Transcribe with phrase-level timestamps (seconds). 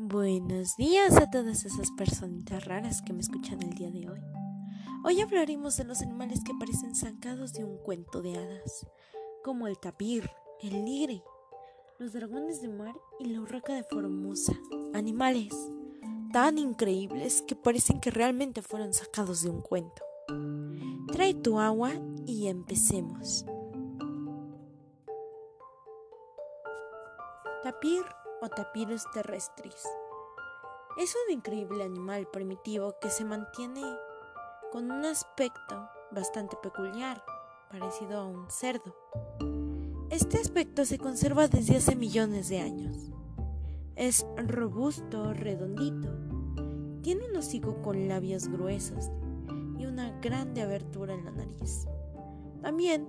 [0.00, 4.20] Buenos días a todas esas personitas raras que me escuchan el día de hoy.
[5.04, 8.86] Hoy hablaremos de los animales que parecen sacados de un cuento de hadas,
[9.42, 10.30] como el tapir,
[10.62, 11.24] el ligre,
[11.98, 14.52] los dragones de mar y la urraca de Formosa.
[14.94, 15.52] Animales
[16.32, 20.04] tan increíbles que parecen que realmente fueron sacados de un cuento.
[21.10, 21.90] Trae tu agua
[22.24, 23.44] y empecemos.
[27.64, 28.04] Tapir
[28.40, 29.88] o Tapirus terrestris.
[30.96, 33.82] Es un increíble animal primitivo que se mantiene
[34.72, 37.22] con un aspecto bastante peculiar,
[37.70, 38.94] parecido a un cerdo.
[40.10, 43.10] Este aspecto se conserva desde hace millones de años.
[43.94, 46.08] Es robusto, redondito,
[47.02, 49.10] tiene un hocico con labios gruesos
[49.78, 51.86] y una grande abertura en la nariz.
[52.62, 53.08] También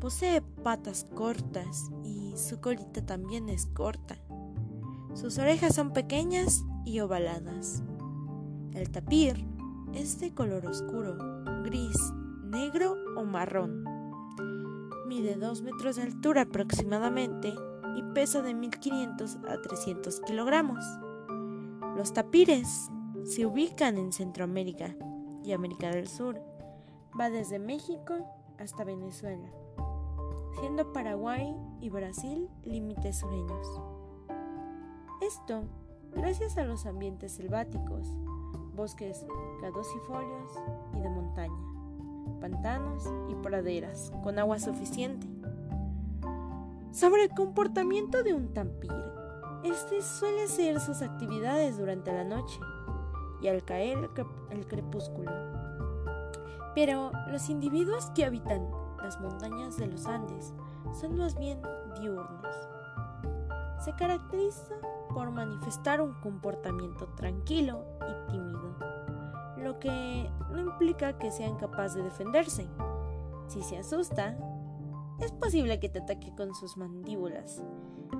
[0.00, 4.16] posee patas cortas y su colita también es corta.
[5.14, 7.82] Sus orejas son pequeñas y ovaladas.
[8.72, 9.46] El tapir
[9.94, 11.16] es de color oscuro,
[11.64, 11.96] gris,
[12.44, 13.84] negro o marrón.
[15.06, 17.54] Mide 2 metros de altura aproximadamente
[17.96, 20.84] y pesa de 1500 a 300 kilogramos.
[21.96, 22.90] Los tapires
[23.24, 24.94] se ubican en Centroamérica
[25.42, 26.40] y América del Sur.
[27.18, 28.14] Va desde México
[28.58, 29.50] hasta Venezuela
[30.60, 33.80] siendo Paraguay y Brasil límites sureños.
[35.20, 35.64] Esto
[36.14, 38.06] gracias a los ambientes selváticos,
[38.74, 39.26] bosques
[39.60, 40.52] caducifolios
[40.94, 41.56] y de montaña,
[42.40, 45.26] pantanos y praderas con agua suficiente.
[46.92, 48.92] Sobre el comportamiento de un tampir,
[49.64, 52.58] este suele hacer sus actividades durante la noche
[53.42, 54.10] y al caer
[54.50, 55.30] el crepúsculo.
[56.74, 58.68] Pero los individuos que habitan
[59.02, 60.54] las montañas de los Andes
[61.00, 61.60] son más bien
[62.00, 62.54] diurnos.
[63.84, 64.74] Se caracteriza
[65.12, 68.76] por manifestar un comportamiento tranquilo y tímido,
[69.58, 72.66] lo que no implica que sean capaces de defenderse.
[73.48, 74.36] Si se asusta,
[75.20, 77.62] es posible que te ataque con sus mandíbulas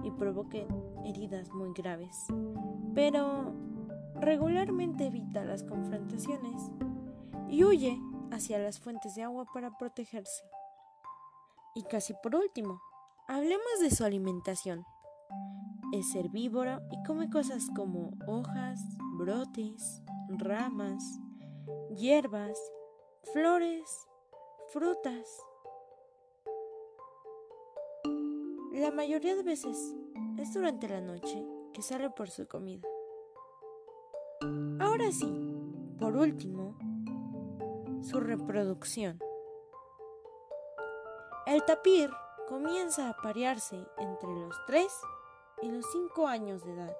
[0.02, 0.66] y provoque
[1.04, 2.26] heridas muy graves,
[2.94, 3.52] pero
[4.20, 6.70] regularmente evita las confrontaciones
[7.48, 8.00] y huye
[8.30, 10.55] hacia las fuentes de agua para protegerse.
[11.76, 12.80] Y casi por último,
[13.28, 14.86] hablemos de su alimentación.
[15.92, 18.80] Es herbívoro y come cosas como hojas,
[19.18, 21.04] brotes, ramas,
[21.94, 22.58] hierbas,
[23.34, 24.08] flores,
[24.72, 25.28] frutas.
[28.72, 29.76] La mayoría de veces
[30.38, 32.88] es durante la noche que sale por su comida.
[34.80, 35.30] Ahora sí,
[35.98, 36.78] por último,
[38.00, 39.18] su reproducción.
[41.46, 42.10] El tapir
[42.48, 44.84] comienza a aparearse entre los 3
[45.62, 46.96] y los 5 años de edad,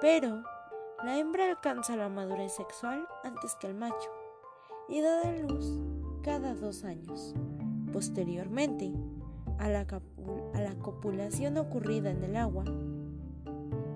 [0.00, 0.44] pero
[1.02, 4.12] la hembra alcanza la madurez sexual antes que el macho
[4.88, 5.72] y da a luz
[6.22, 7.34] cada dos años.
[7.92, 8.92] Posteriormente,
[9.58, 9.80] a la,
[10.54, 12.62] a la copulación ocurrida en el agua,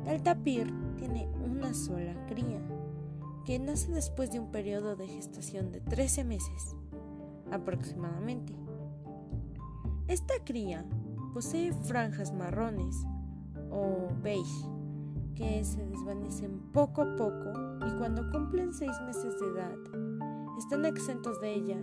[0.06, 2.60] el tapir tiene una sola cría,
[3.44, 6.74] que nace después de un periodo de gestación de 13 meses
[7.52, 8.65] aproximadamente.
[10.08, 10.84] Esta cría
[11.34, 12.96] posee franjas marrones
[13.70, 14.66] o beige
[15.34, 17.52] que se desvanecen poco a poco
[17.86, 19.76] y cuando cumplen seis meses de edad
[20.58, 21.78] están exentos de ella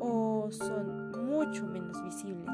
[0.00, 2.50] o son mucho menos visibles.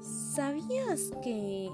[0.00, 1.70] ¿Sabías que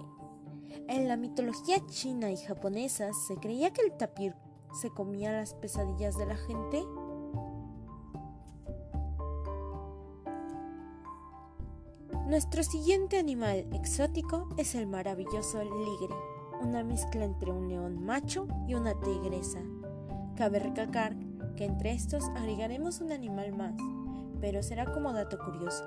[0.88, 4.34] en la mitología china y japonesa se creía que el tapir
[4.72, 6.84] se comía las pesadillas de la gente?
[12.28, 16.15] Nuestro siguiente animal exótico es el maravilloso ligre,
[16.61, 19.61] una mezcla entre un león macho y una tigresa.
[20.37, 21.16] Cabe recalcar
[21.56, 23.72] que entre estos agregaremos un animal más,
[24.43, 25.83] pero será como dato curioso.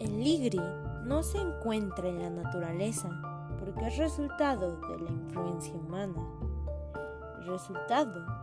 [0.00, 0.58] El ligre
[1.04, 3.08] no se encuentra en la naturaleza
[3.60, 6.26] porque es resultado de la influencia humana.
[7.46, 8.41] Resultado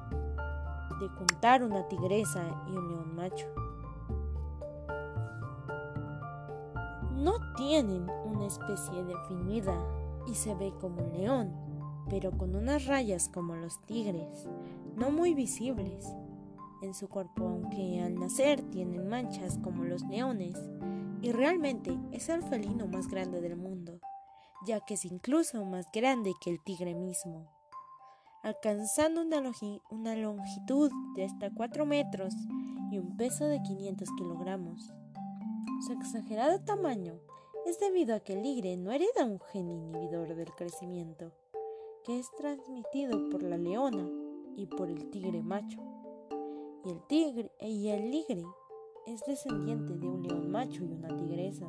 [1.00, 3.48] de juntar una tigresa y un león macho.
[7.13, 9.75] No tienen una especie definida
[10.28, 11.54] y se ve como un león,
[12.10, 14.48] pero con unas rayas como los tigres,
[14.96, 16.07] no muy visibles
[16.81, 20.56] en su cuerpo, aunque al nacer tienen manchas como los leones,
[21.22, 24.00] y realmente es el felino más grande del mundo,
[24.66, 27.58] ya que es incluso más grande que el tigre mismo
[28.44, 32.33] alcanzando una, longitud de hasta 4 metros
[32.91, 34.94] y un peso de 500 kilogramos.
[35.86, 37.19] Su exagerado tamaño
[37.65, 41.31] es debido a que el ligre no hereda un gen inhibidor del crecimiento,
[42.03, 44.09] que es transmitido por la leona
[44.56, 45.80] y por el tigre macho.
[46.86, 48.44] Y el tigre y el ligre
[49.06, 51.68] es descendiente de un león macho y una tigresa.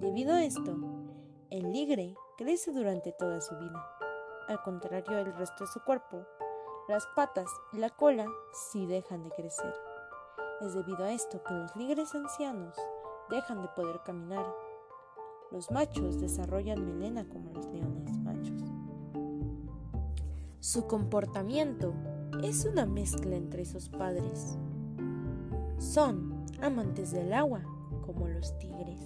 [0.00, 0.76] Debido a esto,
[1.50, 3.93] el ligre crece durante toda su vida.
[4.48, 6.26] Al contrario del resto de su cuerpo,
[6.86, 9.74] las patas y la cola sí dejan de crecer.
[10.60, 12.76] Es debido a esto que los ligres ancianos
[13.30, 14.44] dejan de poder caminar.
[15.50, 18.62] Los machos desarrollan melena como los leones machos.
[20.60, 21.94] Su comportamiento
[22.42, 24.58] es una mezcla entre esos padres.
[25.78, 27.62] Son amantes del agua
[28.04, 29.00] como los tigres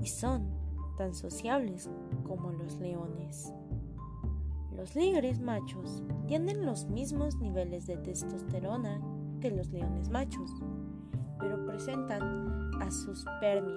[0.00, 0.48] y son
[0.96, 1.90] tan sociables
[2.26, 3.52] como los leones.
[4.80, 8.98] Los ligres machos tienen los mismos niveles de testosterona
[9.38, 10.50] que los leones machos,
[11.38, 13.76] pero presentan asuspermia,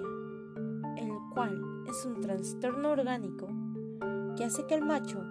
[0.96, 3.48] el cual es un trastorno orgánico
[4.34, 5.22] que hace que el macho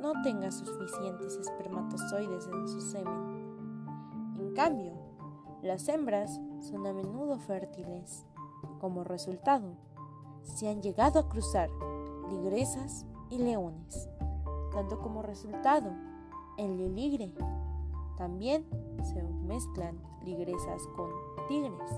[0.00, 4.34] no tenga suficientes espermatozoides en su semen.
[4.36, 4.94] En cambio,
[5.62, 8.26] las hembras son a menudo fértiles.
[8.80, 9.76] Como resultado,
[10.42, 11.70] se han llegado a cruzar
[12.28, 14.08] ligresas y leones,
[14.74, 15.90] dando como resultado
[16.56, 17.32] el ligre.
[18.16, 18.66] También
[19.02, 21.08] se mezclan ligresas con
[21.48, 21.90] tigres,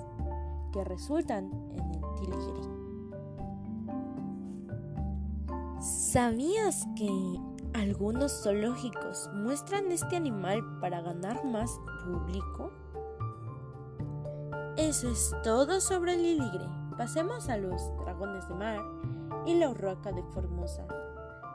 [0.72, 2.60] que resultan en el tiligre.
[5.80, 7.10] ¿Sabías que
[7.74, 12.70] algunos zoológicos muestran este animal para ganar más público?
[14.76, 16.66] Eso es todo sobre el liligre.
[16.96, 18.80] Pasemos a los dragones de mar
[19.44, 20.86] y la urraca de Formosa.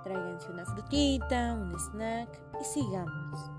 [0.08, 2.30] Tráiganse una frutita, un snack
[2.62, 3.57] y sigamos.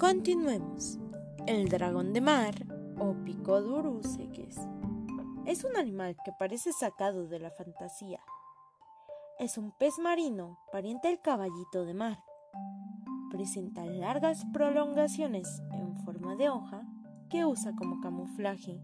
[0.00, 0.98] Continuemos.
[1.46, 2.54] El dragón de mar,
[2.98, 4.56] o Picodurúseques,
[5.44, 8.18] es un animal que parece sacado de la fantasía.
[9.38, 12.24] Es un pez marino, pariente del caballito de mar.
[13.30, 16.82] Presenta largas prolongaciones en forma de hoja
[17.28, 18.80] que usa como camuflaje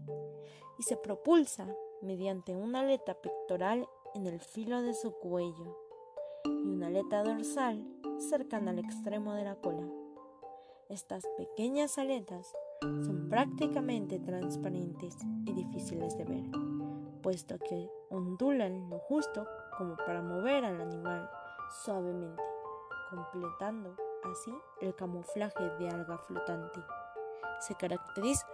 [0.77, 1.67] y se propulsa
[2.03, 5.79] mediante una aleta pectoral en el filo de su cuello
[6.45, 7.83] y una aleta dorsal
[8.19, 10.06] cercana al extremo de la cola.
[10.89, 16.43] Estas pequeñas aletas son prácticamente transparentes y difíciles de ver,
[17.21, 19.45] puesto que ondulan lo justo
[19.77, 21.29] como para mover al animal
[21.83, 22.41] suavemente,
[23.09, 23.97] completando
[24.31, 26.79] así el camuflaje de alga flotante.
[27.67, 28.47] Se caracteriza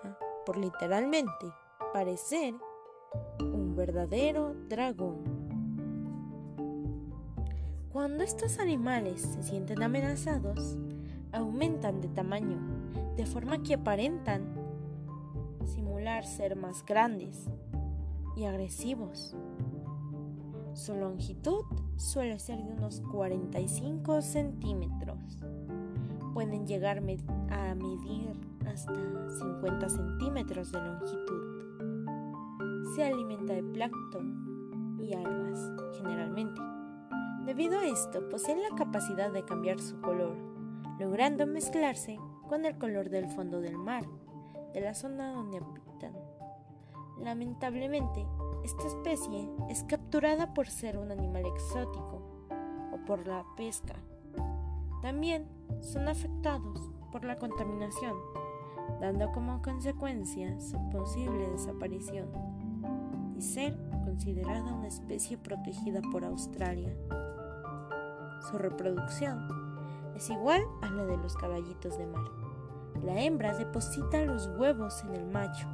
[0.43, 1.53] por literalmente
[1.93, 2.55] parecer
[3.41, 5.43] un verdadero dragón.
[7.91, 10.79] Cuando estos animales se sienten amenazados,
[11.33, 12.57] aumentan de tamaño,
[13.17, 14.43] de forma que aparentan
[15.65, 17.49] simular ser más grandes
[18.35, 19.35] y agresivos.
[20.73, 21.65] Su longitud
[21.97, 25.39] suele ser de unos 45 centímetros.
[26.33, 28.31] Pueden llegar a medir
[28.65, 28.93] hasta
[29.39, 31.43] 50 centímetros de longitud.
[32.95, 36.61] Se alimenta de plancton y algas, generalmente.
[37.45, 40.52] Debido a esto, poseen la capacidad de cambiar su color
[41.00, 44.05] logrando mezclarse con el color del fondo del mar,
[44.73, 46.13] de la zona donde habitan.
[47.19, 48.25] Lamentablemente,
[48.63, 52.21] esta especie es capturada por ser un animal exótico
[52.91, 53.95] o por la pesca.
[55.01, 55.47] También
[55.81, 58.15] son afectados por la contaminación,
[59.01, 62.29] dando como consecuencia su posible desaparición
[63.38, 66.95] y ser considerada una especie protegida por Australia.
[68.50, 69.62] Su reproducción
[70.15, 72.25] es igual a la de los caballitos de mar.
[73.03, 75.67] La hembra deposita los huevos en el macho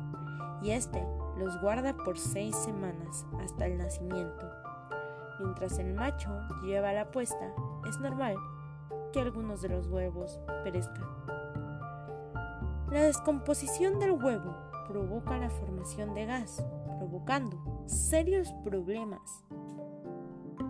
[0.61, 1.05] y éste
[1.37, 4.49] los guarda por seis semanas hasta el nacimiento.
[5.39, 6.29] Mientras el macho
[6.63, 7.53] lleva la puesta,
[7.87, 8.35] es normal
[9.13, 11.07] que algunos de los huevos perezcan.
[12.91, 14.55] La descomposición del huevo
[14.87, 16.65] provoca la formación de gas,
[16.97, 19.45] provocando serios problemas.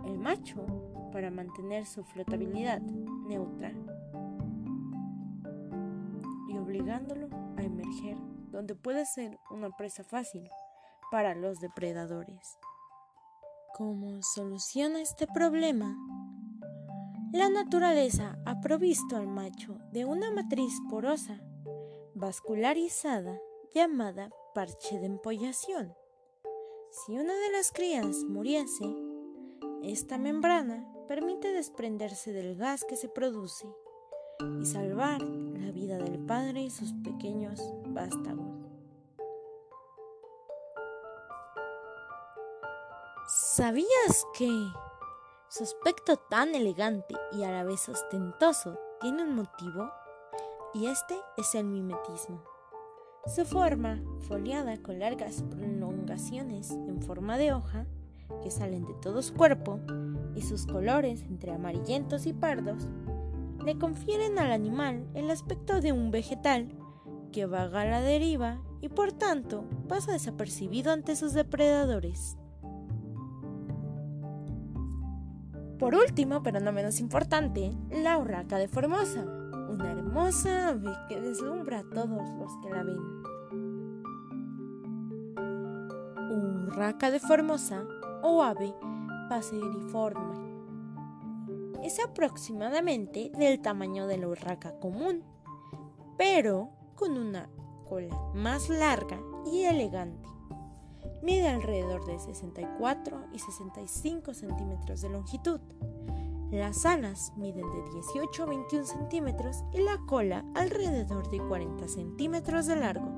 [0.04, 0.64] El macho,
[1.12, 2.82] para mantener su flotabilidad,
[3.30, 3.72] neutra
[6.48, 8.18] y obligándolo a emerger
[8.50, 10.50] donde puede ser una presa fácil
[11.12, 12.58] para los depredadores.
[13.74, 15.96] ¿Cómo soluciona este problema?
[17.32, 21.40] La naturaleza ha provisto al macho de una matriz porosa,
[22.14, 23.38] vascularizada,
[23.72, 25.94] llamada parche de empollación.
[26.90, 28.92] Si una de las crías muriese,
[29.82, 33.66] esta membrana permite desprenderse del gas que se produce
[34.60, 38.46] y salvar la vida del padre y sus pequeños vástagos.
[43.26, 44.48] ¿Sabías que
[45.48, 49.90] su aspecto tan elegante y a la vez ostentoso tiene un motivo?
[50.74, 52.44] Y este es el mimetismo.
[53.26, 57.88] Su forma, foliada con largas prolongaciones en forma de hoja,
[58.42, 59.80] que salen de todo su cuerpo,
[60.34, 62.88] y sus colores entre amarillentos y pardos
[63.64, 66.68] le confieren al animal el aspecto de un vegetal
[67.32, 72.36] que vaga a la deriva y por tanto pasa desapercibido ante sus depredadores.
[75.78, 81.80] Por último, pero no menos importante, la urraca de Formosa, una hermosa ave que deslumbra
[81.80, 82.98] a todos los que la ven.
[86.66, 87.84] Urraca de Formosa
[88.22, 88.74] o ave
[89.28, 90.50] paseriforme.
[91.82, 95.22] Es aproximadamente del tamaño de la urraca común,
[96.18, 97.48] pero con una
[97.88, 100.28] cola más larga y elegante.
[101.22, 105.60] Mide alrededor de 64 y 65 centímetros de longitud.
[106.50, 112.66] Las alas miden de 18 a 21 centímetros y la cola alrededor de 40 centímetros
[112.66, 113.08] de largo.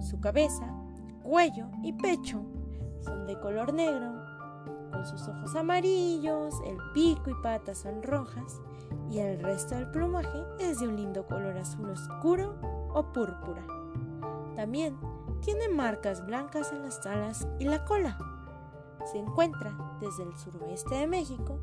[0.00, 0.66] Su cabeza,
[1.22, 2.44] cuello y pecho
[3.04, 4.34] son de color negro
[4.90, 8.60] con sus ojos amarillos, el pico y patas son rojas
[9.10, 12.54] y el resto del plumaje es de un lindo color azul oscuro
[12.94, 13.66] o púrpura.
[14.54, 14.96] También
[15.40, 18.16] tiene marcas blancas en las alas y la cola.
[19.04, 21.58] Se encuentra desde el suroeste de México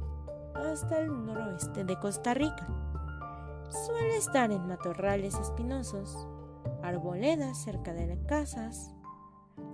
[0.53, 2.67] hasta el noroeste de Costa Rica.
[3.85, 6.27] Suele estar en matorrales espinosos,
[6.83, 8.93] arboledas cerca de casas,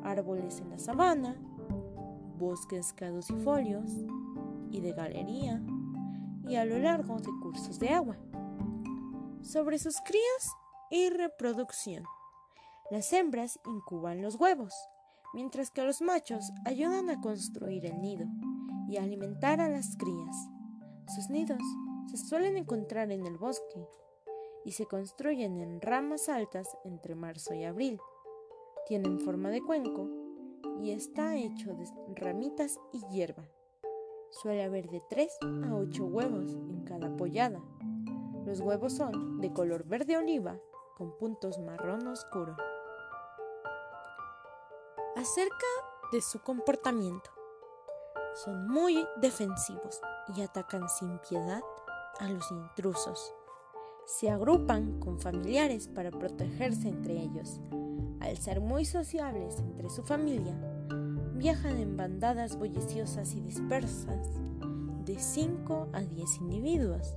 [0.04, 1.36] árboles en la sabana,
[2.38, 3.90] bosques caducifolios
[4.72, 5.62] y de galería
[6.48, 8.18] y a lo largo de cursos de agua.
[9.42, 10.56] Sobre sus crías
[10.90, 12.04] y reproducción.
[12.90, 14.74] Las hembras incuban los huevos,
[15.34, 18.26] mientras que los machos ayudan a construir el nido
[18.88, 20.36] y a alimentar a las crías.
[21.14, 21.62] Sus nidos
[22.10, 23.88] se suelen encontrar en el bosque
[24.64, 28.00] y se construyen en ramas altas entre marzo y abril.
[28.88, 30.27] Tienen forma de cuenco
[30.82, 31.86] y está hecho de
[32.16, 33.48] ramitas y hierba.
[34.30, 35.38] Suele haber de 3
[35.70, 37.62] a 8 huevos en cada pollada.
[38.46, 40.60] Los huevos son de color verde oliva
[40.96, 42.56] con puntos marrón oscuro.
[45.16, 45.68] Acerca
[46.12, 47.30] de su comportamiento.
[48.36, 50.00] Son muy defensivos
[50.36, 51.62] y atacan sin piedad
[52.20, 53.34] a los intrusos.
[54.06, 57.60] Se agrupan con familiares para protegerse entre ellos.
[58.20, 60.56] Al ser muy sociables entre su familia,
[61.36, 64.28] viajan en bandadas bulliciosas y dispersas
[65.06, 67.16] de 5 a 10 individuos.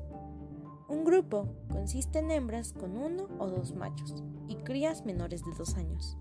[0.88, 5.76] Un grupo consiste en hembras con uno o dos machos y crías menores de dos
[5.76, 6.16] años.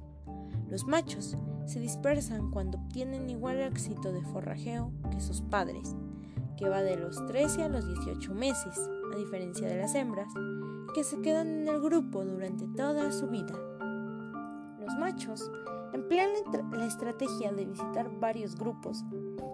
[0.69, 5.95] Los machos se dispersan cuando obtienen igual éxito de forrajeo que sus padres,
[6.57, 8.79] que va de los 13 a los 18 meses,
[9.13, 10.31] a diferencia de las hembras,
[10.93, 13.53] que se quedan en el grupo durante toda su vida.
[14.89, 15.52] Los machos
[15.93, 16.32] emplean
[16.71, 19.06] la estrategia de visitar varios grupos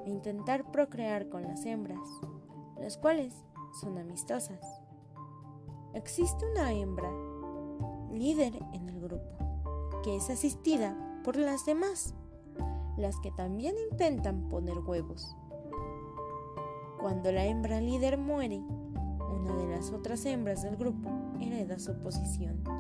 [0.06, 2.08] e intentar procrear con las hembras,
[2.80, 3.34] las cuales
[3.82, 4.62] son amistosas.
[5.94, 7.12] Existe una hembra
[8.14, 10.96] líder en el grupo, que es asistida
[11.26, 12.16] por las demás,
[12.96, 15.36] las que también intentan poner huevos.
[17.02, 21.10] Cuando la hembra líder muere, una de las otras hembras del grupo
[21.42, 22.75] hereda su posición.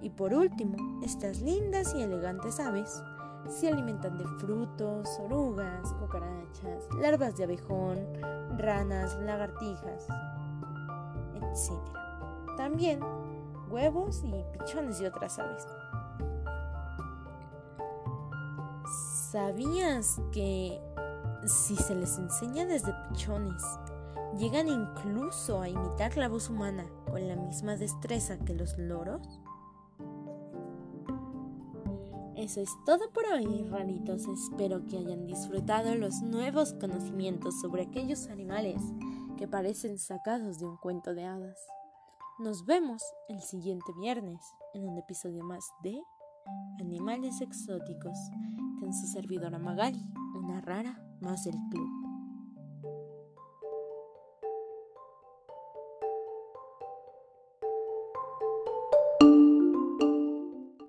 [0.00, 3.02] Y por último, estas lindas y elegantes aves
[3.48, 7.98] se alimentan de frutos, orugas, cucarachas, larvas de abejón,
[8.56, 10.06] ranas, lagartijas,
[11.34, 11.72] etc.
[12.56, 13.00] También
[13.70, 15.66] huevos y pichones de otras aves.
[19.30, 20.80] ¿Sabías que
[21.46, 23.62] si se les enseña desde pichones,
[24.38, 29.40] llegan incluso a imitar la voz humana con la misma destreza que los loros?
[32.38, 34.28] Eso es todo por hoy, ranitos.
[34.28, 38.80] Espero que hayan disfrutado los nuevos conocimientos sobre aquellos animales
[39.36, 41.58] que parecen sacados de un cuento de hadas.
[42.38, 44.40] Nos vemos el siguiente viernes
[44.72, 46.00] en un episodio más de
[46.78, 48.16] Animales Exóticos
[48.78, 51.97] con su servidora Magali, una rara más del club.